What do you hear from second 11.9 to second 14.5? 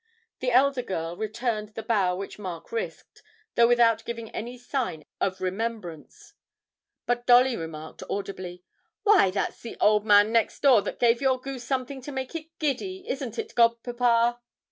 to make it giddy, isn't it, godpapa?'